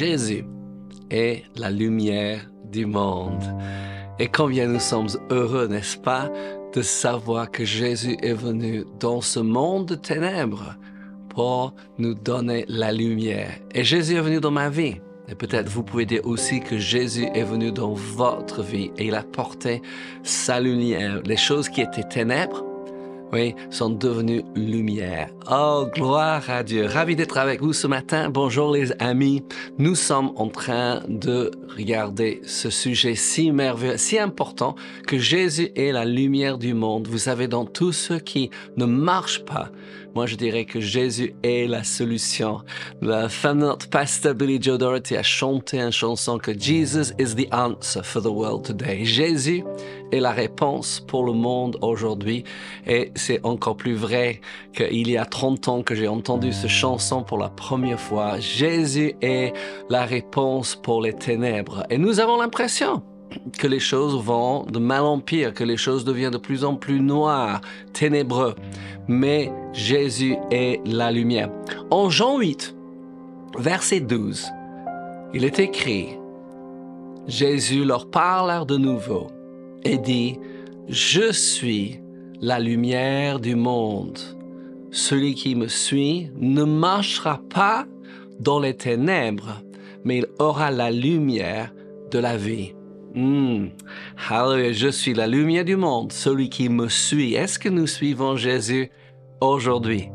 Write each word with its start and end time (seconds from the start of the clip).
Jésus 0.00 0.46
est 1.10 1.42
la 1.56 1.70
lumière 1.70 2.50
du 2.64 2.86
monde. 2.86 3.44
Et 4.18 4.28
combien 4.28 4.66
nous 4.66 4.80
sommes 4.80 5.10
heureux, 5.28 5.66
n'est-ce 5.66 5.98
pas, 5.98 6.30
de 6.74 6.80
savoir 6.80 7.50
que 7.50 7.66
Jésus 7.66 8.16
est 8.22 8.32
venu 8.32 8.86
dans 8.98 9.20
ce 9.20 9.40
monde 9.40 9.84
de 9.84 9.94
ténèbres 9.96 10.74
pour 11.28 11.74
nous 11.98 12.14
donner 12.14 12.64
la 12.66 12.92
lumière. 12.92 13.52
Et 13.74 13.84
Jésus 13.84 14.16
est 14.16 14.22
venu 14.22 14.40
dans 14.40 14.50
ma 14.50 14.70
vie. 14.70 14.96
Et 15.28 15.34
peut-être 15.34 15.68
vous 15.68 15.82
pouvez 15.82 16.06
dire 16.06 16.24
aussi 16.24 16.60
que 16.60 16.78
Jésus 16.78 17.26
est 17.34 17.44
venu 17.44 17.70
dans 17.70 17.92
votre 17.92 18.62
vie 18.62 18.90
et 18.96 19.08
il 19.08 19.14
a 19.14 19.22
porté 19.22 19.82
sa 20.22 20.60
lumière. 20.60 21.20
Les 21.26 21.36
choses 21.36 21.68
qui 21.68 21.82
étaient 21.82 22.08
ténèbres, 22.08 22.64
oui, 23.32 23.54
sont 23.70 23.90
devenus 23.90 24.42
lumière. 24.56 25.30
Oh, 25.50 25.86
gloire 25.94 26.48
à 26.50 26.62
Dieu. 26.62 26.86
Ravi 26.86 27.14
d'être 27.14 27.38
avec 27.38 27.60
vous 27.60 27.72
ce 27.72 27.86
matin. 27.86 28.28
Bonjour 28.28 28.72
les 28.72 28.92
amis. 28.98 29.44
Nous 29.78 29.94
sommes 29.94 30.32
en 30.36 30.48
train 30.48 31.02
de 31.08 31.52
regarder 31.76 32.40
ce 32.44 32.70
sujet 32.70 33.14
si 33.14 33.52
merveilleux, 33.52 33.98
si 33.98 34.18
important 34.18 34.74
que 35.06 35.18
Jésus 35.18 35.70
est 35.76 35.92
la 35.92 36.04
lumière 36.04 36.58
du 36.58 36.74
monde. 36.74 37.06
Vous 37.06 37.18
savez, 37.18 37.46
dans 37.46 37.64
tout 37.64 37.92
ce 37.92 38.14
qui 38.14 38.50
ne 38.76 38.84
marche 38.84 39.44
pas, 39.44 39.70
moi, 40.14 40.26
je 40.26 40.34
dirais 40.34 40.64
que 40.64 40.80
Jésus 40.80 41.34
est 41.42 41.68
la 41.68 41.84
solution. 41.84 42.62
La 43.00 43.28
femme 43.28 43.60
de 43.60 43.66
notre 43.66 43.88
pasteur 43.88 44.34
Billy 44.34 44.60
Joe 44.60 44.76
Doherty 44.76 45.16
a 45.16 45.22
chanté 45.22 45.78
une 45.78 45.92
chanson 45.92 46.38
que 46.38 46.52
Jesus 46.58 47.12
is 47.18 47.36
the 47.36 47.46
answer 47.52 48.02
for 48.02 48.20
the 48.20 48.26
world 48.26 48.64
today. 48.64 49.04
Jésus 49.04 49.62
est 50.10 50.20
la 50.20 50.32
réponse 50.32 51.00
pour 51.00 51.24
le 51.24 51.32
monde 51.32 51.78
aujourd'hui. 51.80 52.44
Et 52.86 53.12
c'est 53.14 53.40
encore 53.44 53.76
plus 53.76 53.94
vrai 53.94 54.40
qu'il 54.74 55.08
y 55.08 55.16
a 55.16 55.24
30 55.24 55.68
ans 55.68 55.82
que 55.82 55.94
j'ai 55.94 56.08
entendu 56.08 56.52
cette 56.52 56.70
chanson 56.70 57.22
pour 57.22 57.38
la 57.38 57.48
première 57.48 58.00
fois. 58.00 58.40
Jésus 58.40 59.14
est 59.22 59.52
la 59.88 60.04
réponse 60.04 60.74
pour 60.74 61.02
les 61.02 61.12
ténèbres. 61.12 61.84
Et 61.88 61.98
nous 61.98 62.18
avons 62.18 62.36
l'impression 62.36 63.02
que 63.58 63.66
les 63.66 63.80
choses 63.80 64.20
vont 64.22 64.64
de 64.64 64.78
mal 64.78 65.02
en 65.02 65.20
pire, 65.20 65.54
que 65.54 65.64
les 65.64 65.76
choses 65.76 66.04
deviennent 66.04 66.32
de 66.32 66.38
plus 66.38 66.64
en 66.64 66.74
plus 66.74 67.00
noires, 67.00 67.60
ténébreux. 67.92 68.54
Mais 69.12 69.52
Jésus 69.72 70.36
est 70.52 70.80
la 70.86 71.10
lumière. 71.10 71.50
En 71.90 72.10
Jean 72.10 72.38
8, 72.38 72.76
verset 73.58 73.98
12, 73.98 74.46
il 75.34 75.44
est 75.44 75.58
écrit, 75.58 76.10
Jésus 77.26 77.84
leur 77.84 78.08
parle 78.08 78.64
de 78.66 78.76
nouveau 78.76 79.26
et 79.82 79.98
dit, 79.98 80.38
Je 80.86 81.32
suis 81.32 82.00
la 82.40 82.60
lumière 82.60 83.40
du 83.40 83.56
monde. 83.56 84.20
Celui 84.92 85.34
qui 85.34 85.56
me 85.56 85.66
suit 85.66 86.30
ne 86.36 86.62
marchera 86.62 87.40
pas 87.52 87.86
dans 88.38 88.60
les 88.60 88.76
ténèbres, 88.76 89.60
mais 90.04 90.18
il 90.18 90.26
aura 90.38 90.70
la 90.70 90.92
lumière 90.92 91.74
de 92.12 92.20
la 92.20 92.36
vie. 92.36 92.74
Hallelujah, 94.28 94.72
je 94.72 94.88
suis 94.88 95.14
la 95.14 95.26
lumière 95.26 95.64
du 95.64 95.74
monde, 95.74 96.12
celui 96.12 96.48
qui 96.48 96.68
me 96.68 96.88
suit. 96.88 97.34
Est-ce 97.34 97.58
que 97.58 97.68
nous 97.68 97.88
suivons 97.88 98.36
Jésus? 98.36 98.88
Aujourd'hui? 99.40 100.10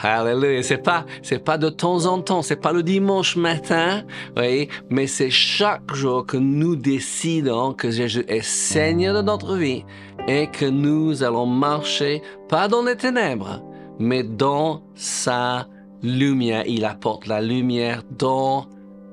Hallelujah, 0.00 0.62
c'est 0.62 0.78
pas, 0.78 1.04
c'est 1.22 1.42
pas 1.42 1.58
de 1.58 1.68
temps 1.68 2.06
en 2.06 2.20
temps, 2.20 2.42
c'est 2.42 2.60
pas 2.60 2.72
le 2.72 2.84
dimanche 2.84 3.34
matin, 3.36 4.04
oui, 4.36 4.68
mais 4.90 5.08
c'est 5.08 5.30
chaque 5.30 5.92
jour 5.92 6.24
que 6.24 6.36
nous 6.36 6.76
décidons 6.76 7.72
que 7.72 7.90
Jésus 7.90 8.24
est 8.28 8.44
Seigneur 8.44 9.14
de 9.16 9.22
notre 9.22 9.56
vie 9.56 9.84
et 10.28 10.46
que 10.46 10.66
nous 10.66 11.24
allons 11.24 11.46
marcher 11.46 12.22
pas 12.48 12.68
dans 12.68 12.82
les 12.82 12.94
ténèbres, 12.94 13.60
mais 13.98 14.22
dans 14.22 14.82
sa 14.94 15.66
lumière. 16.02 16.62
Il 16.66 16.84
apporte 16.84 17.26
la 17.26 17.40
lumière 17.40 18.02
dans 18.10 18.66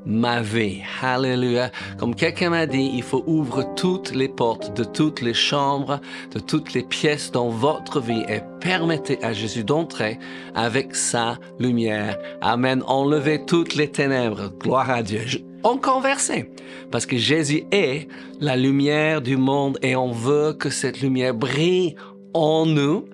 ma 0.05 0.41
vie. 0.41 0.81
Hallelujah. 1.01 1.71
Comme 1.97 2.15
quelqu'un 2.15 2.51
m'a 2.51 2.65
dit, 2.65 2.91
il 2.93 3.03
faut 3.03 3.23
ouvrir 3.25 3.73
toutes 3.75 4.13
les 4.13 4.27
portes 4.27 4.75
de 4.77 4.83
toutes 4.83 5.21
les 5.21 5.33
chambres, 5.33 5.99
de 6.33 6.39
toutes 6.39 6.73
les 6.73 6.83
pièces 6.83 7.31
dans 7.31 7.49
votre 7.49 7.99
vie 7.99 8.23
et 8.29 8.41
permettez 8.59 9.23
à 9.23 9.33
Jésus 9.33 9.63
d'entrer 9.63 10.19
avec 10.53 10.95
sa 10.95 11.37
lumière. 11.59 12.17
Amen. 12.41 12.83
Enlevez 12.87 13.45
toutes 13.45 13.75
les 13.75 13.89
ténèbres. 13.89 14.51
Gloire 14.59 14.89
à 14.89 15.03
Dieu. 15.03 15.21
On 15.63 15.77
conversait 15.77 16.51
parce 16.91 17.07
que 17.07 17.17
Jésus 17.17 17.63
est 17.71 18.07
la 18.39 18.55
lumière 18.55 19.21
du 19.21 19.35
monde 19.35 19.79
et 19.81 19.95
on 19.95 20.11
veut 20.11 20.53
que 20.53 20.69
cette 20.69 21.01
lumière 21.01 21.33
brille 21.33 21.95
en 22.33 22.67
nous 22.67 23.05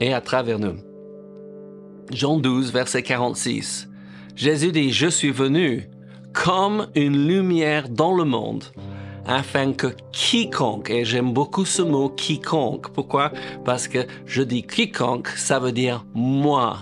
et 0.00 0.12
à 0.12 0.20
travers 0.20 0.60
nous. 0.60 0.76
Jean 2.12 2.38
12, 2.38 2.72
verset 2.72 3.02
46. 3.02 3.89
Jésus 4.36 4.72
dit, 4.72 4.92
je 4.92 5.08
suis 5.08 5.30
venu 5.30 5.88
comme 6.32 6.88
une 6.94 7.26
lumière 7.26 7.88
dans 7.88 8.14
le 8.14 8.24
monde, 8.24 8.64
afin 9.26 9.72
que 9.72 9.88
quiconque, 10.12 10.90
et 10.90 11.04
j'aime 11.04 11.32
beaucoup 11.32 11.64
ce 11.64 11.82
mot 11.82 12.08
quiconque, 12.08 12.88
pourquoi? 12.90 13.32
Parce 13.64 13.88
que 13.88 14.06
je 14.26 14.42
dis 14.42 14.62
quiconque, 14.62 15.28
ça 15.28 15.58
veut 15.58 15.72
dire 15.72 16.04
moi. 16.14 16.78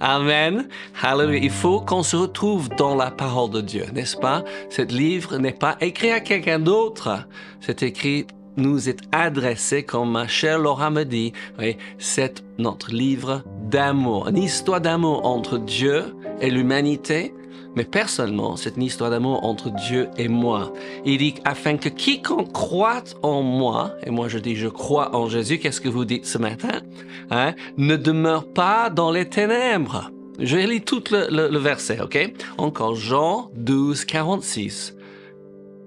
Amen. 0.00 0.66
Hallelujah. 1.00 1.38
Il 1.44 1.50
faut 1.50 1.80
qu'on 1.80 2.02
se 2.02 2.16
retrouve 2.16 2.68
dans 2.70 2.96
la 2.96 3.12
parole 3.12 3.50
de 3.50 3.60
Dieu, 3.60 3.86
n'est-ce 3.94 4.16
pas? 4.16 4.42
Ce 4.68 4.82
livre 4.82 5.38
n'est 5.38 5.52
pas 5.52 5.76
écrit 5.80 6.10
à 6.10 6.18
quelqu'un 6.18 6.58
d'autre. 6.58 7.28
C'est 7.60 7.84
écrit 7.84 8.26
nous 8.56 8.88
est 8.88 9.00
adressé, 9.12 9.82
comme 9.82 10.12
ma 10.12 10.26
chère 10.26 10.58
Laura 10.58 10.90
me 10.90 11.04
dit, 11.04 11.32
oui, 11.58 11.76
c'est 11.98 12.42
notre 12.58 12.90
livre 12.92 13.42
d'amour, 13.70 14.28
une 14.28 14.38
histoire 14.38 14.80
d'amour 14.80 15.24
entre 15.26 15.58
Dieu 15.58 16.14
et 16.40 16.50
l'humanité, 16.50 17.34
mais 17.74 17.84
personnellement, 17.84 18.56
c'est 18.56 18.76
une 18.76 18.82
histoire 18.82 19.10
d'amour 19.10 19.44
entre 19.44 19.70
Dieu 19.70 20.08
et 20.18 20.28
moi. 20.28 20.72
Il 21.06 21.18
dit, 21.18 21.34
afin 21.44 21.76
que 21.76 21.88
quiconque 21.88 22.52
croit 22.52 23.04
en 23.22 23.42
moi, 23.42 23.94
et 24.04 24.10
moi 24.10 24.28
je 24.28 24.38
dis, 24.38 24.56
je 24.56 24.68
crois 24.68 25.16
en 25.16 25.28
Jésus, 25.28 25.58
qu'est-ce 25.58 25.80
que 25.80 25.88
vous 25.88 26.04
dites 26.04 26.26
ce 26.26 26.38
matin, 26.38 26.82
hein, 27.30 27.54
ne 27.78 27.96
demeure 27.96 28.46
pas 28.52 28.90
dans 28.90 29.10
les 29.10 29.28
ténèbres. 29.28 30.10
Je 30.38 30.56
lis 30.56 30.82
tout 30.82 31.04
le, 31.10 31.48
le 31.48 31.58
verset, 31.58 32.00
ok? 32.00 32.32
Encore 32.58 32.94
Jean 32.94 33.50
12, 33.54 34.04
46. 34.04 34.96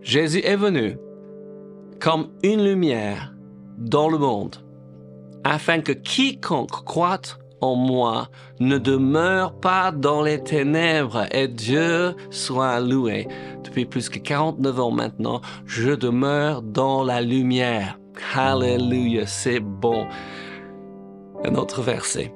Jésus 0.02 0.42
est 0.44 0.56
venu 0.56 0.98
comme 2.00 2.30
une 2.44 2.64
lumière 2.64 3.34
dans 3.78 4.10
le 4.10 4.18
monde, 4.18 4.58
afin 5.44 5.82
que 5.82 5.92
quiconque 5.92 6.84
croit 6.86 7.38
en 7.62 7.76
moi 7.76 8.30
ne 8.60 8.78
demeure 8.78 9.60
pas 9.60 9.92
dans 9.92 10.22
les 10.22 10.42
ténèbres 10.44 11.26
et 11.32 11.48
Dieu 11.48 12.16
soit 12.30 12.80
loué. 12.80 13.28
Depuis 13.64 13.86
plus 13.86 14.10
que 14.10 14.20
49 14.20 14.80
ans 14.80 14.92
maintenant, 14.92 15.42
je 15.66 15.92
demeure 15.92 16.62
dans 16.62 17.04
la 17.04 17.22
lumière. 17.22 18.00
Hallelujah, 18.34 19.26
c'est 19.26 19.60
bon. 19.60 20.08
Un 21.44 21.56
autre 21.56 21.82
verset. 21.82 22.34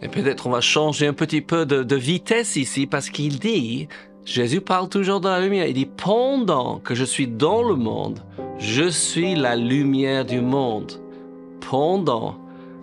Et 0.00 0.08
peut-être 0.08 0.46
on 0.46 0.50
va 0.50 0.60
changer 0.60 1.08
un 1.08 1.12
petit 1.12 1.40
peu 1.40 1.66
de, 1.66 1.82
de 1.82 1.96
vitesse 1.96 2.56
ici 2.56 2.86
parce 2.86 3.10
qu'il 3.10 3.38
dit, 3.38 3.88
Jésus 4.28 4.60
parle 4.60 4.90
toujours 4.90 5.20
dans 5.20 5.30
la 5.30 5.40
lumière, 5.40 5.66
il 5.66 5.72
dit, 5.72 5.86
pendant 5.86 6.80
que 6.80 6.94
je 6.94 7.04
suis 7.06 7.26
dans 7.26 7.62
le 7.62 7.74
monde, 7.76 8.18
je 8.58 8.86
suis 8.86 9.34
la 9.34 9.56
lumière 9.56 10.26
du 10.26 10.42
monde. 10.42 10.92
Pendant 11.70 12.36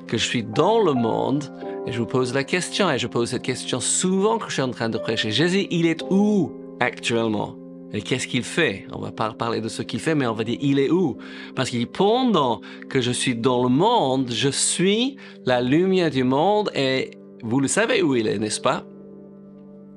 que 0.08 0.18
je 0.18 0.26
suis 0.26 0.42
dans 0.42 0.82
le 0.82 0.94
monde, 0.94 1.44
et 1.86 1.92
je 1.92 2.00
vous 2.00 2.08
pose 2.08 2.34
la 2.34 2.44
question, 2.44 2.90
et 2.90 2.98
je 2.98 3.06
pose 3.06 3.30
cette 3.30 3.44
question 3.44 3.80
souvent 3.80 4.40
que 4.40 4.48
je 4.48 4.54
suis 4.54 4.64
en 4.64 4.72
train 4.72 4.90
de 4.90 4.98
prêcher. 4.98 5.30
Jésus, 5.30 5.68
il 5.70 5.86
est 5.86 6.04
où 6.10 6.52
actuellement? 6.80 7.54
Et 7.94 8.02
qu'est-ce 8.02 8.28
qu'il 8.28 8.44
fait? 8.44 8.88
On 8.92 9.00
va 9.00 9.12
pas 9.12 9.32
parler 9.32 9.62
de 9.62 9.70
ce 9.70 9.84
qu'il 9.84 10.00
fait, 10.00 10.16
mais 10.16 10.26
on 10.26 10.34
va 10.34 10.44
dire 10.44 10.58
il 10.62 10.80
est 10.80 10.90
où? 10.90 11.18
Parce 11.56 11.70
qu'il 11.70 11.78
dit 11.78 11.86
pendant 11.86 12.60
que 12.90 13.02
je 13.02 13.12
suis 13.12 13.36
dans 13.36 13.62
le 13.62 13.70
monde, 13.70 14.32
je 14.32 14.50
suis 14.50 15.18
la 15.46 15.62
lumière 15.62 16.10
du 16.10 16.24
monde 16.24 16.72
et 16.74 17.12
vous 17.44 17.60
le 17.60 17.68
savez 17.68 18.02
où 18.02 18.16
il 18.16 18.26
est, 18.26 18.40
n'est-ce 18.40 18.62
pas? 18.62 18.84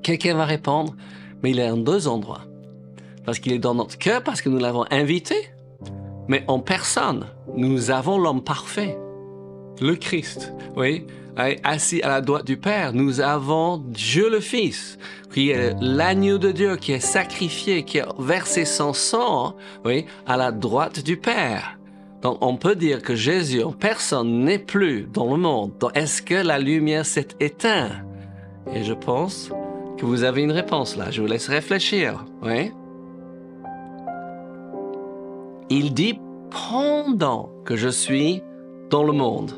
Quelqu'un 0.03 0.35
va 0.35 0.45
répondre, 0.45 0.95
mais 1.43 1.51
il 1.51 1.59
est 1.59 1.71
en 1.71 1.77
deux 1.77 2.09
endroits. 2.09 2.43
Parce 3.25 3.39
qu'il 3.39 3.53
est 3.53 3.59
dans 3.59 3.75
notre 3.75 3.99
cœur, 3.99 4.23
parce 4.23 4.41
que 4.41 4.49
nous 4.49 4.59
l'avons 4.59 4.85
invité, 4.91 5.35
mais 6.29 6.45
en 6.47 6.61
personne, 6.61 7.27
nous 7.57 7.91
avons 7.91 8.19
l'homme 8.19 8.43
parfait, 8.43 8.99
le 9.81 9.95
Christ, 9.97 10.53
oui, 10.77 11.07
assis 11.65 12.03
à 12.03 12.09
la 12.09 12.21
droite 12.21 12.47
du 12.47 12.57
Père. 12.57 12.93
Nous 12.93 13.21
avons 13.21 13.79
Dieu 13.79 14.29
le 14.31 14.41
Fils, 14.41 14.99
qui 15.33 15.51
est 15.51 15.75
l'agneau 15.81 16.39
de 16.39 16.51
Dieu, 16.51 16.77
qui 16.77 16.93
est 16.93 17.01
sacrifié, 17.01 17.85
qui 17.85 18.01
a 18.01 18.09
versé 18.19 18.65
son 18.65 18.93
sang, 18.93 19.55
oui, 19.85 20.07
à 20.27 20.37
la 20.37 20.53
droite 20.53 21.03
du 21.03 21.17
Père. 21.17 21.79
Donc 22.23 22.39
on 22.41 22.57
peut 22.57 22.75
dire 22.75 23.01
que 23.01 23.15
Jésus 23.15 23.63
en 23.63 23.73
personne 23.73 24.45
n'est 24.45 24.59
plus 24.59 25.09
dans 25.13 25.31
le 25.31 25.41
monde. 25.41 25.73
est-ce 25.95 26.21
que 26.21 26.35
la 26.35 26.59
lumière 26.59 27.07
s'est 27.07 27.29
éteinte? 27.39 27.93
Et 28.75 28.83
je 28.83 28.93
pense 28.93 29.51
que 29.99 30.07
vous 30.07 30.23
avez 30.23 30.43
une 30.43 30.53
réponse 30.53 30.97
là. 30.97 31.11
Je 31.11 31.21
vous 31.21 31.27
laisse 31.27 31.49
réfléchir. 31.49 32.25
Oui? 32.43 32.73
Il 35.69 35.93
dit 35.93 36.19
pendant 36.71 37.51
que 37.65 37.77
je 37.77 37.89
suis 37.89 38.43
dans 38.91 39.03
le 39.03 39.13
monde. 39.13 39.53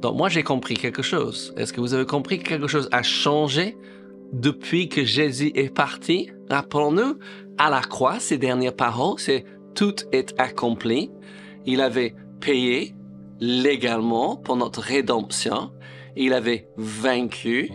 Donc 0.00 0.16
moi 0.16 0.28
j'ai 0.28 0.44
compris 0.44 0.74
quelque 0.74 1.02
chose. 1.02 1.52
Est-ce 1.56 1.72
que 1.72 1.80
vous 1.80 1.92
avez 1.92 2.06
compris 2.06 2.38
que 2.38 2.48
quelque 2.48 2.68
chose 2.68 2.88
a 2.92 3.02
changé 3.02 3.76
depuis 4.32 4.88
que 4.88 5.04
Jésus 5.04 5.50
est 5.54 5.74
parti? 5.74 6.30
Rappelons-nous, 6.48 7.18
à 7.58 7.70
la 7.70 7.80
croix, 7.80 8.20
ses 8.20 8.38
dernières 8.38 8.76
paroles, 8.76 9.18
c'est 9.18 9.44
tout 9.74 9.96
est 10.12 10.34
accompli. 10.38 11.10
Il 11.66 11.80
avait 11.80 12.14
payé 12.40 12.94
légalement 13.40 14.36
pour 14.36 14.56
notre 14.56 14.80
rédemption. 14.80 15.72
Il 16.16 16.32
avait 16.32 16.68
vaincu 16.76 17.70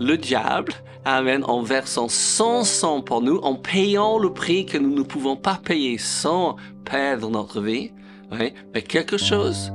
le 0.00 0.16
diable, 0.16 0.72
Amen, 1.04 1.44
en 1.44 1.62
versant 1.62 2.08
son 2.08 2.64
sang 2.64 3.00
pour 3.00 3.22
nous, 3.22 3.36
en 3.38 3.54
payant 3.54 4.18
le 4.18 4.32
prix 4.32 4.66
que 4.66 4.76
nous 4.76 4.92
ne 4.92 5.02
pouvons 5.02 5.36
pas 5.36 5.60
payer 5.62 5.98
sans 5.98 6.56
perdre 6.84 7.30
notre 7.30 7.60
vie. 7.60 7.92
Mais 8.32 8.82
quelque 8.82 9.16
chose 9.16 9.72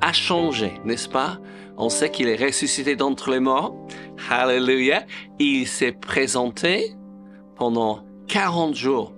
a 0.00 0.12
changé, 0.12 0.72
n'est-ce 0.84 1.08
pas? 1.08 1.38
On 1.76 1.88
sait 1.88 2.10
qu'il 2.10 2.28
est 2.28 2.44
ressuscité 2.44 2.96
d'entre 2.96 3.30
les 3.30 3.38
morts. 3.38 3.74
Hallelujah. 4.28 5.04
Il 5.38 5.68
s'est 5.68 5.92
présenté 5.92 6.94
pendant 7.56 8.04
40 8.26 8.74
jours 8.74 9.12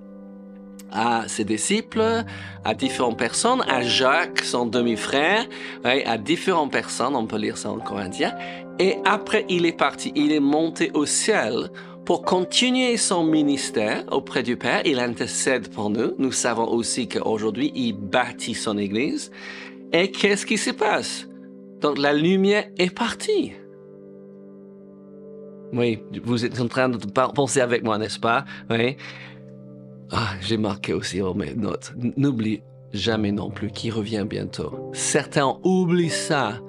à 0.90 1.28
ses 1.28 1.44
disciples, 1.44 2.24
à 2.64 2.74
différentes 2.74 3.18
personnes, 3.18 3.62
à 3.68 3.82
Jacques, 3.82 4.40
son 4.40 4.66
demi-frère, 4.66 5.46
à 5.84 6.18
différentes 6.18 6.72
personnes, 6.72 7.16
on 7.16 7.26
peut 7.26 7.38
lire 7.38 7.58
ça 7.58 7.70
en 7.70 7.78
Corinthiens. 7.78 8.34
Et 8.78 8.96
après, 9.04 9.44
il 9.48 9.66
est 9.66 9.76
parti, 9.76 10.12
il 10.14 10.32
est 10.32 10.40
monté 10.40 10.90
au 10.94 11.06
ciel 11.06 11.70
pour 12.04 12.22
continuer 12.22 12.96
son 12.96 13.24
ministère 13.24 14.04
auprès 14.12 14.42
du 14.42 14.56
Père. 14.56 14.82
Il 14.84 15.00
intercède 15.00 15.68
pour 15.68 15.90
nous. 15.90 16.12
Nous 16.18 16.32
savons 16.32 16.68
aussi 16.68 17.08
qu'aujourd'hui, 17.08 17.72
il 17.74 17.94
bâtit 17.94 18.54
son 18.54 18.78
Église. 18.78 19.32
Et 19.92 20.10
qu'est-ce 20.10 20.46
qui 20.46 20.56
se 20.56 20.70
passe? 20.70 21.26
Donc 21.80 21.98
la 21.98 22.12
lumière 22.12 22.68
est 22.78 22.94
partie. 22.94 23.52
Oui, 25.72 25.98
vous 26.22 26.44
êtes 26.44 26.60
en 26.60 26.68
train 26.68 26.88
de 26.88 26.98
penser 27.34 27.60
avec 27.60 27.82
moi, 27.82 27.98
n'est-ce 27.98 28.20
pas? 28.20 28.44
Oui. 28.70 28.96
Ah, 30.12 30.30
j'ai 30.40 30.56
marqué 30.56 30.92
aussi 30.92 31.18
dans 31.18 31.34
mes 31.34 31.54
notes. 31.54 31.92
N'oublie 32.16 32.62
jamais 32.92 33.32
non 33.32 33.50
plus 33.50 33.70
qu'il 33.70 33.92
revient 33.92 34.24
bientôt. 34.28 34.90
Certains 34.92 35.58
oublient 35.64 36.10
ça 36.10 36.60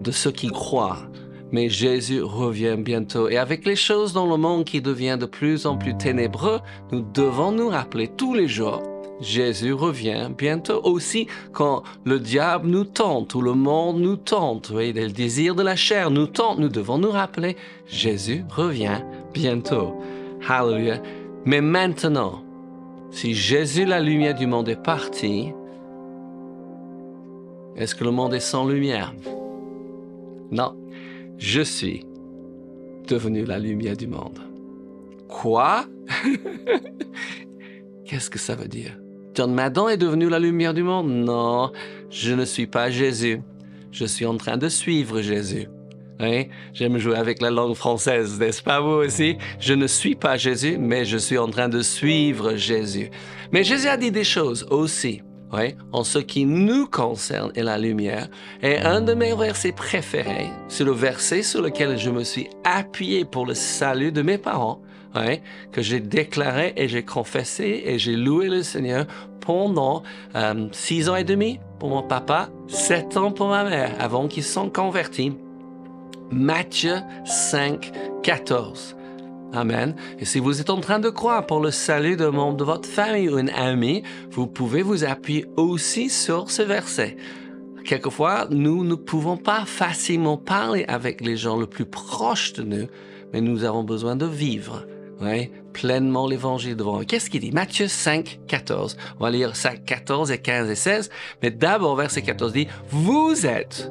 de 0.00 0.10
ceux 0.10 0.32
qui 0.32 0.48
croient. 0.48 1.10
Mais 1.52 1.68
Jésus 1.68 2.22
revient 2.22 2.76
bientôt. 2.78 3.28
Et 3.28 3.36
avec 3.36 3.64
les 3.64 3.76
choses 3.76 4.12
dans 4.12 4.26
le 4.26 4.36
monde 4.36 4.64
qui 4.64 4.80
devient 4.80 5.16
de 5.18 5.26
plus 5.26 5.66
en 5.66 5.76
plus 5.76 5.96
ténébreux, 5.96 6.60
nous 6.90 7.02
devons 7.14 7.52
nous 7.52 7.68
rappeler 7.68 8.08
tous 8.08 8.34
les 8.34 8.48
jours 8.48 8.82
Jésus 9.20 9.72
revient 9.72 10.28
bientôt 10.36 10.80
aussi 10.84 11.26
quand 11.52 11.82
le 12.04 12.18
diable 12.18 12.68
nous 12.68 12.84
tente 12.84 13.34
ou 13.34 13.40
le 13.40 13.54
monde 13.54 13.98
nous 13.98 14.16
tente, 14.16 14.70
oui, 14.74 14.92
le 14.92 15.08
désir 15.08 15.54
de 15.54 15.62
la 15.62 15.76
chair 15.76 16.10
nous 16.10 16.26
tente, 16.26 16.58
nous 16.58 16.68
devons 16.68 16.98
nous 16.98 17.10
rappeler, 17.10 17.56
Jésus 17.86 18.44
revient 18.50 19.00
bientôt. 19.32 19.94
Hallelujah. 20.46 21.00
Mais 21.44 21.60
maintenant, 21.60 22.42
si 23.16 23.32
Jésus, 23.32 23.86
la 23.86 23.98
lumière 23.98 24.34
du 24.34 24.46
monde, 24.46 24.68
est 24.68 24.82
parti, 24.82 25.54
est-ce 27.74 27.94
que 27.94 28.04
le 28.04 28.10
monde 28.10 28.34
est 28.34 28.40
sans 28.40 28.66
lumière? 28.68 29.14
Non, 30.50 30.76
je 31.38 31.62
suis 31.62 32.04
devenu 33.08 33.46
la 33.46 33.58
lumière 33.58 33.96
du 33.96 34.06
monde. 34.06 34.38
Quoi? 35.28 35.86
Qu'est-ce 38.04 38.28
que 38.28 38.38
ça 38.38 38.54
veut 38.54 38.68
dire? 38.68 38.98
John 39.34 39.54
Madden 39.54 39.88
est 39.88 39.96
devenu 39.96 40.28
la 40.28 40.38
lumière 40.38 40.74
du 40.74 40.82
monde? 40.82 41.08
Non, 41.08 41.72
je 42.10 42.34
ne 42.34 42.44
suis 42.44 42.66
pas 42.66 42.90
Jésus. 42.90 43.40
Je 43.92 44.04
suis 44.04 44.26
en 44.26 44.36
train 44.36 44.58
de 44.58 44.68
suivre 44.68 45.22
Jésus. 45.22 45.68
Hein? 46.20 46.44
J'aime 46.72 46.98
jouer 46.98 47.16
avec 47.16 47.42
la 47.42 47.50
langue 47.50 47.74
française, 47.74 48.38
n'est-ce 48.38 48.62
pas 48.62 48.80
vous 48.80 49.04
aussi? 49.04 49.36
Je 49.60 49.74
ne 49.74 49.86
suis 49.86 50.14
pas 50.14 50.36
Jésus, 50.36 50.78
mais 50.78 51.04
je 51.04 51.18
suis 51.18 51.38
en 51.38 51.48
train 51.48 51.68
de 51.68 51.82
suivre 51.82 52.56
Jésus. 52.56 53.10
Mais 53.52 53.64
Jésus 53.64 53.88
a 53.88 53.96
dit 53.96 54.10
des 54.10 54.24
choses 54.24 54.66
aussi. 54.70 55.22
en 55.92 56.04
ce 56.04 56.18
qui 56.18 56.44
nous 56.44 56.86
concerne 56.86 57.52
et 57.54 57.62
la 57.62 57.78
lumière. 57.78 58.28
Et 58.62 58.78
un 58.78 59.00
de 59.00 59.14
mes 59.14 59.34
versets 59.34 59.72
préférés, 59.72 60.50
c'est 60.68 60.84
le 60.84 60.92
verset 60.92 61.42
sur 61.42 61.62
lequel 61.62 61.96
je 61.98 62.10
me 62.10 62.24
suis 62.24 62.48
appuyé 62.64 63.24
pour 63.24 63.46
le 63.46 63.54
salut 63.54 64.12
de 64.12 64.22
mes 64.22 64.38
parents, 64.38 64.82
que 65.72 65.80
j'ai 65.80 66.00
déclaré 66.00 66.74
et 66.76 66.88
j'ai 66.88 67.04
confessé 67.04 67.82
et 67.86 67.98
j'ai 67.98 68.16
loué 68.16 68.48
le 68.48 68.62
Seigneur 68.62 69.06
pendant 69.40 70.02
euh, 70.34 70.68
six 70.72 71.08
ans 71.08 71.16
et 71.16 71.24
demi 71.24 71.58
pour 71.78 71.88
mon 71.88 72.02
papa, 72.02 72.50
sept 72.66 73.16
ans 73.16 73.30
pour 73.30 73.48
ma 73.48 73.64
mère, 73.64 73.92
avant 73.98 74.28
qu'ils 74.28 74.44
soient 74.44 74.68
convertis. 74.68 75.32
Matthieu 76.30 76.96
5, 77.24 77.92
14. 78.22 78.96
Amen. 79.52 79.94
Et 80.18 80.24
si 80.24 80.38
vous 80.38 80.60
êtes 80.60 80.70
en 80.70 80.80
train 80.80 80.98
de 80.98 81.08
croire 81.08 81.46
pour 81.46 81.60
le 81.60 81.70
salut 81.70 82.16
de 82.16 82.26
membre 82.26 82.56
de 82.56 82.64
votre 82.64 82.88
famille 82.88 83.28
ou 83.28 83.36
un 83.36 83.48
ami, 83.48 84.02
vous 84.30 84.46
pouvez 84.46 84.82
vous 84.82 85.04
appuyer 85.04 85.46
aussi 85.56 86.10
sur 86.10 86.50
ce 86.50 86.62
verset. 86.62 87.16
Quelquefois, 87.84 88.48
nous 88.50 88.84
ne 88.84 88.96
pouvons 88.96 89.36
pas 89.36 89.64
facilement 89.64 90.36
parler 90.36 90.84
avec 90.88 91.20
les 91.20 91.36
gens 91.36 91.56
le 91.56 91.66
plus 91.66 91.86
proches 91.86 92.52
de 92.54 92.64
nous, 92.64 92.86
mais 93.32 93.40
nous 93.40 93.64
avons 93.64 93.84
besoin 93.84 94.16
de 94.16 94.26
vivre 94.26 94.84
pleinement 95.72 96.26
l'évangile 96.26 96.76
devant 96.76 97.00
eux. 97.00 97.04
Qu'est-ce 97.04 97.30
qu'il 97.30 97.40
dit? 97.40 97.52
Matthieu 97.52 97.88
5, 97.88 98.40
14. 98.48 98.96
On 99.18 99.24
va 99.24 99.30
lire 99.30 99.56
ça 99.56 99.76
14 99.76 100.30
et 100.30 100.38
15 100.38 100.70
et 100.70 100.74
16. 100.74 101.10
Mais 101.42 101.50
d'abord, 101.50 101.96
verset 101.96 102.22
14 102.22 102.52
dit, 102.52 102.68
vous 102.90 103.46
êtes 103.46 103.90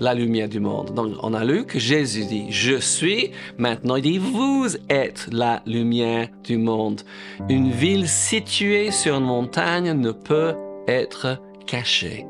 la 0.00 0.14
lumière 0.14 0.48
du 0.48 0.60
monde. 0.60 0.94
Donc, 0.94 1.14
on 1.22 1.34
a 1.34 1.44
lu 1.44 1.64
que 1.64 1.78
Jésus 1.78 2.24
dit, 2.24 2.46
je 2.50 2.76
suis. 2.76 3.30
Maintenant, 3.58 3.96
il 3.96 4.02
dit, 4.02 4.18
vous 4.18 4.76
êtes 4.88 5.28
la 5.30 5.62
lumière 5.66 6.28
du 6.42 6.56
monde. 6.56 7.02
Une 7.48 7.70
ville 7.70 8.08
située 8.08 8.90
sur 8.90 9.16
une 9.16 9.24
montagne 9.24 9.92
ne 9.92 10.10
peut 10.10 10.54
être 10.88 11.38
cachée. 11.66 12.26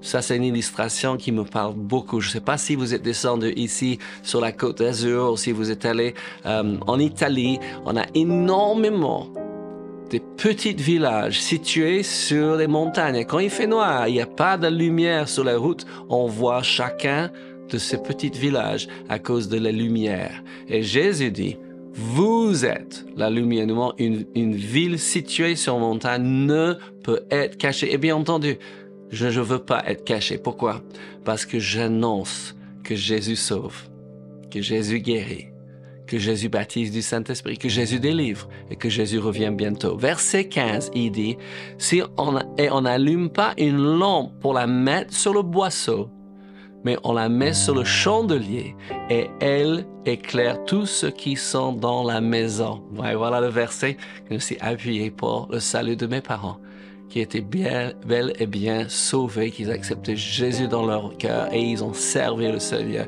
Ça, 0.00 0.20
c'est 0.20 0.36
une 0.36 0.44
illustration 0.44 1.16
qui 1.16 1.32
me 1.32 1.44
parle 1.44 1.74
beaucoup. 1.74 2.20
Je 2.20 2.28
ne 2.28 2.32
sais 2.34 2.40
pas 2.40 2.58
si 2.58 2.74
vous 2.74 2.92
êtes 2.92 3.02
descendu 3.02 3.52
ici 3.56 3.98
sur 4.22 4.38
la 4.40 4.52
côte 4.52 4.78
d'Azur 4.78 5.32
ou 5.32 5.36
si 5.38 5.50
vous 5.50 5.70
êtes 5.70 5.86
allé 5.86 6.14
euh, 6.44 6.76
en 6.86 6.98
Italie. 6.98 7.58
On 7.86 7.96
a 7.96 8.04
énormément 8.14 9.32
des 10.14 10.20
petits 10.20 10.74
villages 10.74 11.40
situés 11.40 12.04
sur 12.04 12.54
les 12.54 12.68
montagnes. 12.68 13.16
Et 13.16 13.24
quand 13.24 13.40
il 13.40 13.50
fait 13.50 13.66
noir, 13.66 14.06
il 14.06 14.12
n'y 14.12 14.20
a 14.20 14.26
pas 14.26 14.56
de 14.56 14.68
lumière 14.68 15.28
sur 15.28 15.42
la 15.42 15.58
route, 15.58 15.84
on 16.08 16.28
voit 16.28 16.62
chacun 16.62 17.32
de 17.68 17.78
ces 17.78 18.00
petits 18.00 18.30
villages 18.30 18.86
à 19.08 19.18
cause 19.18 19.48
de 19.48 19.58
la 19.58 19.72
lumière. 19.72 20.44
Et 20.68 20.84
Jésus 20.84 21.32
dit, 21.32 21.56
vous 21.94 22.64
êtes 22.64 23.04
la 23.16 23.28
lumière 23.28 23.66
du 23.66 23.72
monde. 23.72 23.94
Une, 23.98 24.24
une 24.36 24.54
ville 24.54 25.00
située 25.00 25.56
sur 25.56 25.74
une 25.74 25.80
montagne 25.80 26.22
ne 26.22 26.74
peut 27.02 27.22
être 27.32 27.56
cachée. 27.56 27.92
Et 27.92 27.98
bien 27.98 28.14
entendu, 28.14 28.58
je 29.10 29.26
ne 29.26 29.40
veux 29.40 29.64
pas 29.64 29.82
être 29.84 30.04
caché. 30.04 30.38
Pourquoi? 30.38 30.80
Parce 31.24 31.44
que 31.44 31.58
j'annonce 31.58 32.54
que 32.84 32.94
Jésus 32.94 33.34
sauve, 33.34 33.88
que 34.48 34.62
Jésus 34.62 35.00
guérit, 35.00 35.48
que 36.06 36.18
Jésus 36.18 36.48
baptise 36.48 36.90
du 36.90 37.02
Saint-Esprit, 37.02 37.58
que 37.58 37.68
Jésus 37.68 38.00
délivre 38.00 38.48
et 38.70 38.76
que 38.76 38.88
Jésus 38.88 39.18
revient 39.18 39.52
bientôt. 39.52 39.96
Verset 39.96 40.48
15, 40.48 40.90
il 40.94 41.10
dit, 41.10 41.36
si 41.78 42.02
on, 42.18 42.38
et 42.58 42.70
on 42.70 42.82
n'allume 42.82 43.30
pas 43.30 43.54
une 43.58 43.98
lampe 43.98 44.32
pour 44.40 44.54
la 44.54 44.66
mettre 44.66 45.14
sur 45.14 45.32
le 45.32 45.42
boisseau, 45.42 46.10
mais 46.84 46.98
on 47.02 47.14
la 47.14 47.28
met 47.28 47.54
sur 47.54 47.74
le 47.74 47.84
chandelier 47.84 48.76
et 49.08 49.28
elle 49.40 49.86
éclaire 50.04 50.62
tous 50.64 50.86
ceux 50.86 51.10
qui 51.10 51.34
sont 51.34 51.72
dans 51.72 52.04
la 52.04 52.20
maison. 52.20 52.82
voilà 52.92 53.40
le 53.40 53.48
verset 53.48 53.94
que 53.94 54.28
je 54.30 54.34
me 54.34 54.38
suis 54.38 54.58
appuyé 54.60 55.10
pour 55.10 55.48
le 55.50 55.60
salut 55.60 55.96
de 55.96 56.06
mes 56.06 56.20
parents 56.20 56.58
qui 57.08 57.20
étaient 57.20 57.40
bien, 57.40 57.92
bel 58.06 58.32
et 58.38 58.46
bien 58.46 58.88
sauvés, 58.88 59.50
qu'ils 59.50 59.70
acceptaient 59.70 60.16
Jésus 60.16 60.68
dans 60.68 60.84
leur 60.86 61.16
cœur 61.16 61.52
et 61.52 61.60
ils 61.62 61.84
ont 61.84 61.94
servi 61.94 62.50
le 62.50 62.58
Seigneur. 62.58 63.06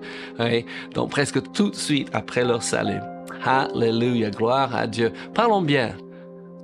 Donc 0.94 1.10
presque 1.10 1.42
tout 1.52 1.70
de 1.70 1.76
suite 1.76 2.08
après 2.12 2.44
leur 2.44 2.62
salut. 2.62 3.00
Alléluia, 3.44 4.30
gloire 4.30 4.74
à 4.74 4.86
Dieu. 4.86 5.12
Parlons 5.34 5.62
bien 5.62 5.96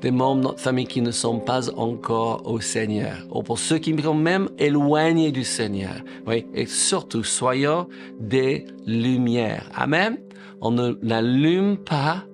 des 0.01 0.11
membres 0.11 0.41
de 0.41 0.47
notre 0.49 0.61
famille 0.61 0.87
qui 0.87 1.01
ne 1.01 1.13
sont 1.13 1.39
pas 1.39 1.71
encore 1.77 2.43
au 2.45 2.61
Seigneur, 2.61 3.17
ou 3.31 3.45
pour 3.45 3.59
ceux 3.59 3.79
qui 3.79 3.97
sont 4.03 4.15
même 4.15 4.49
éloignés 4.59 5.31
du 5.31 5.45
Seigneur. 5.45 5.95
Et 6.55 6.67
surtout, 6.67 7.23
soyons 7.23 7.87
des 8.19 8.67
lumières. 8.85 9.71
Amen. 9.75 10.19
On 10.61 10.73
ne 10.73 10.99
l'allume 11.03 11.77
pas 11.77 12.25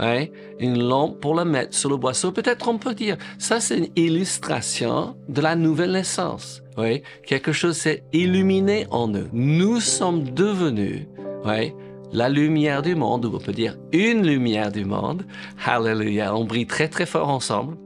une 0.00 0.82
lampe 0.82 1.20
pour 1.20 1.34
la 1.34 1.44
mettre 1.44 1.74
sur 1.74 1.90
le 1.90 1.96
boisseau. 1.96 2.32
Peut-être 2.32 2.68
on 2.68 2.78
peut 2.78 2.94
dire, 2.94 3.16
ça 3.38 3.60
c'est 3.60 3.78
une 3.78 3.88
illustration 3.96 5.16
de 5.28 5.40
la 5.40 5.56
nouvelle 5.56 5.92
naissance. 5.92 6.62
Oui, 6.76 7.02
quelque 7.26 7.52
chose 7.52 7.76
s'est 7.76 8.04
illuminé 8.12 8.86
en 8.90 9.08
nous. 9.08 9.26
Nous 9.32 9.80
sommes 9.80 10.22
devenus, 10.30 11.06
oui, 11.44 11.72
la 12.12 12.28
lumière 12.28 12.82
du 12.82 12.94
monde, 12.94 13.24
ou 13.24 13.34
on 13.34 13.38
peut 13.38 13.52
dire 13.52 13.76
une 13.92 14.26
lumière 14.26 14.70
du 14.70 14.84
monde. 14.84 15.24
Hallelujah, 15.66 16.34
on 16.34 16.44
brille 16.44 16.66
très 16.66 16.88
très 16.88 17.06
fort 17.06 17.28
ensemble. 17.28 17.76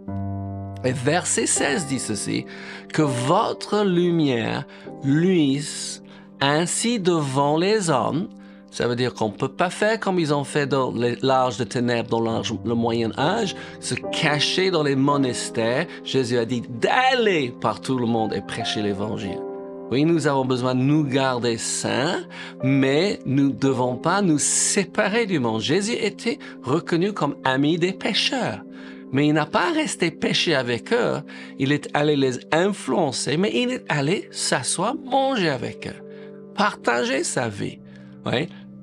Et 0.85 0.93
verset 0.93 1.47
16 1.47 1.87
dit 1.87 1.99
ceci, 1.99 2.45
que 2.93 3.03
votre 3.03 3.85
lumière 3.85 4.67
luise 5.05 6.03
ainsi 6.41 6.99
devant 6.99 7.57
les 7.57 7.89
hommes. 7.89 8.29
Ça 8.73 8.89
veut 8.89 8.97
dire 8.97 9.13
qu'on 9.13 9.29
ne 9.29 9.35
peut 9.35 9.51
pas 9.51 9.69
faire 9.69 10.01
comme 10.01 10.19
ils 10.19 10.33
ont 10.33 10.45
fait 10.45 10.67
dans 10.67 10.95
l'âge 11.21 11.59
de 11.59 11.65
ténèbres, 11.65 12.09
dans 12.09 12.21
le 12.23 12.75
Moyen 12.75 13.13
Âge, 13.19 13.55
se 13.81 13.95
cacher 13.95 14.71
dans 14.71 14.83
les 14.83 14.97
monastères. 14.97 15.87
Jésus 16.05 16.39
a 16.39 16.47
dit 16.47 16.63
d'aller 16.81 17.55
par 17.61 17.83
tout 17.83 17.99
le 17.99 18.07
monde 18.07 18.33
et 18.33 18.41
prêcher 18.41 18.81
l'Évangile. 18.81 19.39
Oui, 19.91 20.07
nous 20.07 20.27
avons 20.27 20.47
besoin 20.47 20.75
de 20.75 20.81
nous 20.81 21.05
garder 21.05 21.59
saints, 21.59 22.23
mais 22.65 23.19
nous 23.27 23.49
ne 23.49 23.53
devons 23.53 23.97
pas 23.97 24.23
nous 24.23 24.39
séparer 24.39 25.27
du 25.27 25.39
monde. 25.39 25.61
Jésus 25.61 25.93
était 25.93 26.39
reconnu 26.63 27.13
comme 27.13 27.37
ami 27.45 27.79
des 27.79 27.93
pécheurs. 27.93 28.63
Mais 29.13 29.27
il 29.27 29.35
n'a 29.35 29.45
pas 29.45 29.71
resté 29.73 30.11
péché 30.11 30.55
avec 30.55 30.95
eux. 30.95 31.21
Il 31.59 31.73
est 31.73 31.91
allé 31.93 32.17
les 32.17 32.41
influencer, 32.53 33.37
mais 33.37 33.51
il 33.55 33.71
est 33.71 33.85
allé 33.91 34.31
s'asseoir, 34.31 34.95
manger 34.95 35.51
avec 35.51 35.87
eux, 35.89 36.03
partager 36.55 37.23
sa 37.23 37.51
vie. 37.51 37.79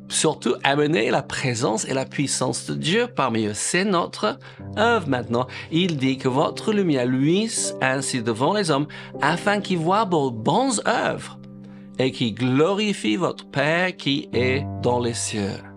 Surtout 0.09 0.55
amener 0.63 1.11
la 1.11 1.21
présence 1.21 1.85
et 1.85 1.93
la 1.93 2.05
puissance 2.05 2.65
de 2.65 2.75
Dieu 2.75 3.07
parmi 3.07 3.45
eux. 3.45 3.53
C'est 3.53 3.85
notre 3.85 4.39
œuvre 4.77 5.07
maintenant. 5.07 5.47
Il 5.71 5.97
dit 5.97 6.17
que 6.17 6.27
votre 6.27 6.73
lumière 6.73 7.05
luise 7.05 7.75
ainsi 7.81 8.21
devant 8.21 8.53
les 8.53 8.71
hommes 8.71 8.87
afin 9.21 9.61
qu'ils 9.61 9.77
voient 9.77 10.05
vos 10.05 10.31
bonnes 10.31 10.81
œuvres 10.87 11.39
et 11.99 12.11
qu'ils 12.11 12.35
glorifient 12.35 13.17
votre 13.17 13.47
Père 13.49 13.95
qui 13.95 14.29
est 14.33 14.65
dans 14.81 14.99
les 14.99 15.13
cieux. 15.13 15.68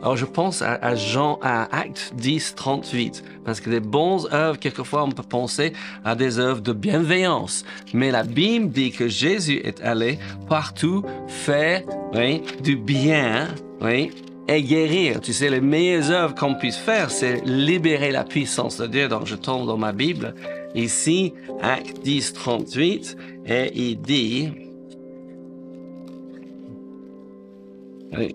Alors 0.00 0.16
je 0.16 0.24
pense 0.24 0.62
à, 0.62 0.94
Jean, 0.94 1.40
à 1.42 1.76
Acte 1.76 2.12
10, 2.16 2.54
38, 2.54 3.24
parce 3.44 3.60
que 3.60 3.68
les 3.68 3.80
bonnes 3.80 4.20
œuvres, 4.32 4.58
quelquefois 4.58 5.02
on 5.02 5.10
peut 5.10 5.24
penser 5.24 5.72
à 6.04 6.14
des 6.14 6.38
œuvres 6.38 6.60
de 6.60 6.72
bienveillance. 6.72 7.64
Mais 7.92 8.12
la 8.12 8.22
Bible 8.22 8.70
dit 8.70 8.92
que 8.92 9.08
Jésus 9.08 9.60
est 9.64 9.80
allé 9.80 10.18
partout 10.48 11.04
faire 11.26 11.82
oui, 12.14 12.42
du 12.62 12.76
bien 12.76 13.48
oui, 13.80 14.12
et 14.46 14.62
guérir. 14.62 15.20
Tu 15.20 15.32
sais, 15.32 15.50
les 15.50 15.60
meilleures 15.60 16.10
œuvres 16.10 16.34
qu'on 16.36 16.54
puisse 16.54 16.76
faire, 16.76 17.10
c'est 17.10 17.44
libérer 17.44 18.12
la 18.12 18.22
puissance 18.22 18.78
de 18.78 18.86
Dieu. 18.86 19.08
Donc 19.08 19.26
je 19.26 19.34
tombe 19.34 19.66
dans 19.66 19.78
ma 19.78 19.92
Bible, 19.92 20.34
ici, 20.76 21.34
Acte 21.60 22.02
10, 22.04 22.34
38, 22.34 23.16
et 23.46 23.72
il 23.74 24.00
dit... 24.00 24.50
Oui 28.16 28.34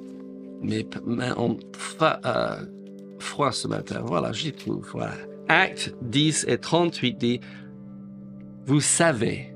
mes 0.63 0.87
mains 1.05 1.35
ont 1.37 1.57
euh, 2.01 2.55
froid 3.19 3.51
ce 3.51 3.67
matin. 3.67 4.01
Voilà, 4.03 4.31
j'y 4.31 4.51
trouve. 4.51 4.87
Voilà. 4.91 5.13
Acte 5.49 5.93
10 6.01 6.45
et 6.47 6.57
38 6.57 7.17
dit, 7.17 7.39
vous 8.65 8.81
savez 8.81 9.53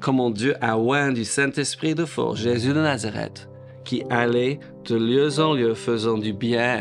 comment 0.00 0.30
Dieu 0.30 0.54
a 0.60 0.78
oint 0.78 1.12
du 1.12 1.24
Saint-Esprit 1.24 1.94
de 1.94 2.04
force 2.04 2.40
Jésus 2.40 2.74
de 2.74 2.80
Nazareth, 2.80 3.48
qui 3.84 4.04
allait 4.10 4.60
de 4.84 4.96
lieu 4.96 5.40
en 5.40 5.54
lieu 5.54 5.74
faisant 5.74 6.18
du 6.18 6.34
bien 6.34 6.80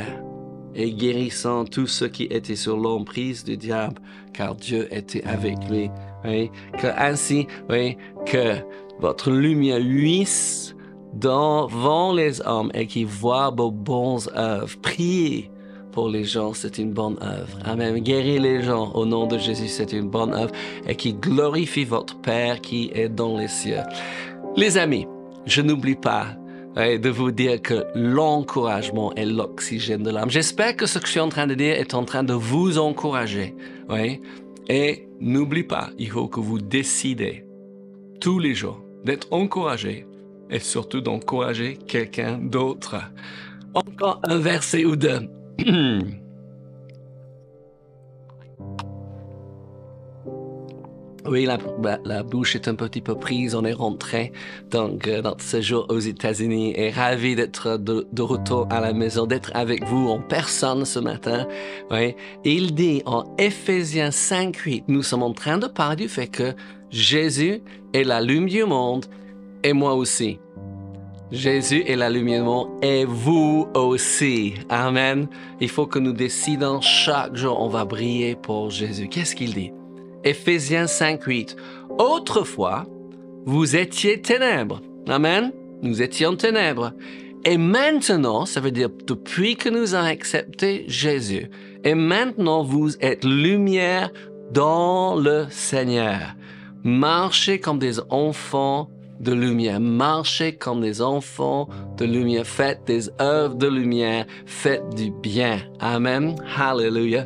et 0.75 0.91
guérissant 0.91 1.65
tous 1.65 1.87
ceux 1.87 2.07
qui 2.07 2.23
étaient 2.23 2.55
sur 2.55 2.77
l'emprise 2.77 3.43
du 3.43 3.55
diable, 3.57 4.01
car 4.33 4.55
Dieu 4.55 4.87
était 4.91 5.23
avec 5.23 5.57
lui. 5.69 5.89
Que 6.23 6.87
ainsi, 6.97 7.47
que 7.69 8.55
votre 8.99 9.31
lumière 9.31 9.79
luise 9.79 10.72
devant 11.13 12.13
les 12.13 12.41
hommes 12.45 12.71
et 12.73 12.87
qui 12.87 13.03
voient 13.03 13.53
vos 13.55 13.71
bonnes 13.71 14.19
œuvres. 14.35 14.75
Priez 14.81 15.49
pour 15.91 16.09
les 16.09 16.23
gens, 16.23 16.53
c'est 16.53 16.79
une 16.79 16.91
bonne 16.91 17.17
œuvre. 17.21 17.59
Amen. 17.65 17.99
Guérir 17.99 18.41
les 18.41 18.63
gens 18.63 18.91
au 18.93 19.05
nom 19.05 19.27
de 19.27 19.37
Jésus, 19.37 19.67
c'est 19.67 19.93
une 19.93 20.09
bonne 20.09 20.33
œuvre 20.33 20.51
et 20.87 20.95
qui 20.95 21.13
glorifie 21.13 21.85
votre 21.85 22.19
Père 22.19 22.61
qui 22.61 22.89
est 22.93 23.09
dans 23.09 23.37
les 23.37 23.47
cieux. 23.47 23.83
Les 24.55 24.77
amis, 24.77 25.07
je 25.45 25.61
n'oublie 25.61 25.95
pas 25.95 26.35
de 26.75 27.09
vous 27.09 27.29
dire 27.29 27.61
que 27.61 27.85
l'encouragement 27.93 29.13
est 29.13 29.27
l'oxygène 29.27 30.01
de 30.01 30.09
l'âme. 30.09 30.31
J'espère 30.31 30.75
que 30.75 30.87
ce 30.87 30.97
que 30.97 31.05
je 31.05 31.11
suis 31.11 31.19
en 31.19 31.29
train 31.29 31.45
de 31.45 31.53
dire 31.53 31.75
est 31.75 31.93
en 31.93 32.03
train 32.03 32.23
de 32.23 32.33
vous 32.33 32.79
encourager. 32.79 33.53
Et 34.69 35.07
n'oublie 35.19 35.63
pas, 35.63 35.91
il 35.99 36.09
faut 36.09 36.27
que 36.27 36.39
vous 36.39 36.57
décidez 36.57 37.45
tous 38.19 38.39
les 38.39 38.55
jours 38.55 38.81
d'être 39.03 39.27
encouragé 39.31 40.07
et 40.49 40.59
surtout 40.59 41.01
d'encourager 41.01 41.77
quelqu'un 41.87 42.37
d'autre. 42.37 42.95
Encore 43.73 44.19
un 44.23 44.37
verset 44.37 44.85
ou 44.85 44.95
deux. 44.95 45.29
Oui, 51.25 51.47
la, 51.47 52.23
bouche 52.23 52.55
est 52.55 52.67
un 52.67 52.75
petit 52.75 52.99
peu 52.99 53.15
prise. 53.15 53.55
On 53.55 53.63
est 53.63 53.73
rentré 53.73 54.33
donc 54.71 55.07
euh, 55.07 55.21
notre 55.21 55.41
séjour 55.41 55.85
aux 55.89 55.99
États-Unis 55.99 56.73
et 56.75 56.89
ravi 56.89 57.35
d'être 57.35 57.77
de, 57.77 58.21
retour 58.21 58.67
à 58.69 58.81
la 58.81 58.91
maison, 58.91 59.25
d'être 59.25 59.51
avec 59.53 59.85
vous 59.85 60.09
en 60.09 60.19
personne 60.19 60.83
ce 60.83 60.99
matin. 60.99 61.47
Oui, 61.91 62.15
il 62.43 62.75
dit 62.75 63.01
en 63.05 63.23
Éphésiens 63.37 64.09
5:8, 64.09 64.83
nous 64.89 65.01
sommes 65.01 65.23
en 65.23 65.33
train 65.33 65.57
de 65.57 65.67
parler 65.67 65.95
du 65.95 66.09
fait 66.09 66.27
que 66.27 66.53
Jésus 66.91 67.61
est 67.93 68.03
la 68.03 68.21
lumière 68.21 68.65
du 68.65 68.69
monde 68.69 69.05
et 69.63 69.73
moi 69.73 69.95
aussi. 69.95 70.39
Jésus 71.31 71.83
est 71.87 71.95
la 71.95 72.09
lumière 72.09 72.41
du 72.41 72.45
monde 72.45 72.67
et 72.83 73.05
vous 73.05 73.67
aussi. 73.73 74.53
Amen. 74.69 75.27
Il 75.59 75.69
faut 75.69 75.87
que 75.87 75.97
nous 75.97 76.13
décidons 76.13 76.79
chaque 76.81 77.35
jour, 77.35 77.59
on 77.59 77.69
va 77.69 77.85
briller 77.85 78.35
pour 78.35 78.69
Jésus. 78.69 79.07
Qu'est-ce 79.07 79.35
qu'il 79.35 79.53
dit? 79.53 79.71
Éphésiens 80.23 80.87
5, 80.87 81.23
8. 81.23 81.55
Autrefois, 81.97 82.85
vous 83.45 83.75
étiez 83.75 84.21
ténèbres. 84.21 84.81
Amen. 85.07 85.51
Nous 85.81 86.01
étions 86.01 86.35
ténèbres. 86.35 86.93
Et 87.45 87.57
maintenant, 87.57 88.45
ça 88.45 88.61
veut 88.61 88.71
dire 88.71 88.89
depuis 89.05 89.55
que 89.57 89.69
nous 89.69 89.95
avons 89.95 90.07
accepté 90.07 90.85
Jésus, 90.87 91.49
et 91.83 91.93
maintenant 91.93 92.63
vous 92.63 92.95
êtes 93.01 93.25
lumière 93.25 94.11
dans 94.51 95.15
le 95.15 95.47
Seigneur. 95.49 96.35
Marchez 96.83 97.59
comme 97.59 97.79
des 97.79 97.99
enfants 98.09 98.89
de 99.23 99.33
lumière. 99.33 99.79
Marchez 99.79 100.55
comme 100.55 100.81
des 100.81 101.01
enfants 101.01 101.67
de 101.97 102.05
lumière. 102.05 102.45
Faites 102.45 102.83
des 102.85 103.09
œuvres 103.19 103.55
de 103.55 103.67
lumière. 103.67 104.25
Faites 104.45 104.93
du 104.95 105.11
bien. 105.11 105.59
Amen. 105.79 106.35
Hallelujah. 106.57 107.25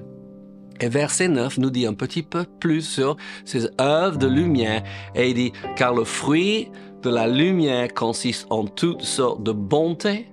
Et 0.79 0.89
verset 0.89 1.27
9 1.27 1.57
nous 1.57 1.71
dit 1.71 1.87
un 1.87 1.95
petit 1.95 2.21
peu 2.21 2.45
plus 2.59 2.81
sur 2.81 3.17
ces 3.45 3.67
œuvres 3.81 4.17
de 4.17 4.27
lumière. 4.27 4.83
Et 5.15 5.29
il 5.29 5.33
dit, 5.33 5.51
car 5.75 5.93
le 5.93 6.03
fruit 6.03 6.69
de 7.01 7.09
la 7.09 7.27
lumière 7.27 7.93
consiste 7.93 8.45
en 8.51 8.65
toutes 8.65 9.01
sortes 9.01 9.41
de 9.41 9.51
bonté, 9.51 10.27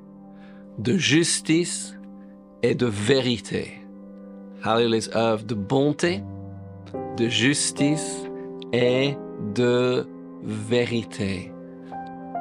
de 0.79 0.97
justice 0.97 1.97
et 2.63 2.75
de 2.75 2.87
vérité. 2.87 3.73
Les 4.79 5.15
œuvres 5.15 5.45
de 5.45 5.55
bonté, 5.55 6.23
de 7.17 7.29
justice 7.29 8.25
et 8.73 9.15
de 9.55 10.07
vérité. 10.43 11.54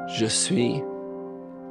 Je 0.08 0.26
suis 0.26 0.84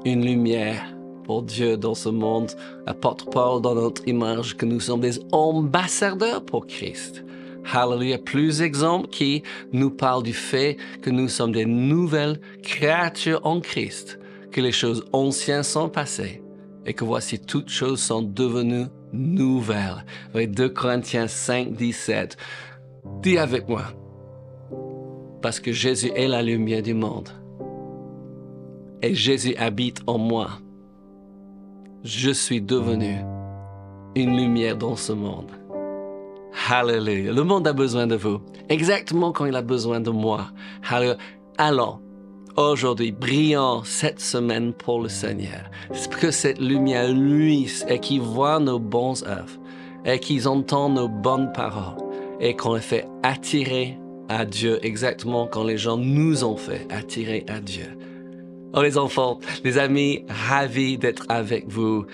une 0.05 0.25
lumière 0.25 0.83
pour 1.25 1.43
Dieu 1.43 1.77
dans 1.77 1.95
ce 1.95 2.09
monde. 2.09 2.51
Apôtre 2.87 3.29
Paul 3.29 3.61
dans 3.61 3.75
notre 3.75 4.09
image 4.09 4.57
que 4.57 4.65
nous 4.65 4.81
sommes 4.81 5.01
des 5.01 5.21
ambassadeurs 5.33 6.45
pour 6.45 6.67
Christ. 6.67 7.25
Hallelujah. 7.73 8.19
Plus 8.19 8.59
d'exemples 8.59 9.09
qui 9.09 9.43
nous 9.73 9.91
parlent 9.91 10.23
du 10.23 10.33
fait 10.33 10.79
que 11.03 11.11
nous 11.11 11.29
sommes 11.29 11.53
des 11.53 11.67
nouvelles 11.67 12.41
créatures 12.63 13.41
en 13.45 13.61
Christ, 13.61 14.19
que 14.51 14.61
les 14.61 14.73
choses 14.73 15.05
anciennes 15.13 15.63
sont 15.63 15.89
passées 15.89 16.43
et 16.87 16.95
que 16.95 17.05
voici 17.05 17.39
toutes 17.39 17.69
choses 17.69 18.01
sont 18.01 18.23
devenues 18.23 18.87
nouvelles. 19.13 20.05
2 20.35 20.69
Corinthiens 20.71 21.29
5, 21.29 21.75
17. 21.75 22.37
Dis 23.21 23.39
avec 23.39 23.69
moi, 23.69 23.85
parce 25.43 25.61
que 25.61 25.71
Jésus 25.71 26.11
est 26.17 26.29
la 26.29 26.43
lumière 26.43 26.83
du 26.83 26.95
monde. 26.95 27.29
Et 29.03 29.15
Jésus 29.15 29.57
habite 29.57 30.01
en 30.07 30.17
moi. 30.17 30.49
Je 32.05 32.31
suis 32.31 32.63
devenu 32.63 33.17
une 34.15 34.37
lumière 34.37 34.77
dans 34.77 34.95
ce 34.95 35.13
monde. 35.13 35.51
Hallelujah. 36.69 37.33
Le 37.33 37.43
monde 37.43 37.67
a 37.67 37.73
besoin 37.73 38.07
de 38.07 38.15
vous. 38.15 38.41
Exactement 38.69 39.33
comme 39.33 39.49
il 39.49 39.57
a 39.57 39.63
besoin 39.63 40.01
de 40.01 40.11
moi. 40.11 40.49
Alors, 41.59 42.01
aujourd'hui, 42.57 43.11
brillons 43.11 43.83
cette 43.85 44.21
semaine 44.21 44.73
pour 44.73 45.01
le 45.01 45.09
Seigneur. 45.09 45.69
Que 46.21 46.31
cette 46.31 46.61
lumière 46.61 47.13
luise 47.13 47.85
et 47.89 47.99
qui 47.99 48.21
voit 48.21 48.61
nos 48.61 48.79
bons 48.79 49.25
œuvres 49.25 49.59
et 50.05 50.21
qu'ils 50.21 50.47
entendent 50.47 50.95
nos 50.95 51.09
bonnes 51.09 51.51
paroles 51.53 51.97
et 52.39 52.55
qu'on 52.55 52.75
les 52.75 52.81
fait 52.81 53.09
attirer 53.25 53.99
à 54.29 54.45
Dieu 54.45 54.79
exactement 54.85 55.49
quand 55.49 55.65
les 55.65 55.79
gens 55.79 55.97
nous 55.97 56.45
ont 56.45 56.57
fait 56.57 56.87
attirer 56.93 57.45
à 57.49 57.59
Dieu. 57.61 57.99
Oh 58.75 58.83
les 58.83 58.97
enfants, 58.97 59.39
les 59.65 59.79
amis, 59.79 60.25
ravis 60.29 60.99
d'être 60.99 61.27
avec 61.29 61.69
vous. 61.69 62.07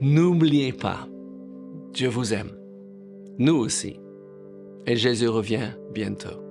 N'oubliez 0.00 0.72
pas, 0.72 1.06
Dieu 1.92 2.08
vous 2.08 2.32
aime. 2.32 2.50
Nous 3.38 3.56
aussi. 3.56 4.00
Et 4.86 4.96
Jésus 4.96 5.28
revient 5.28 5.72
bientôt. 5.92 6.45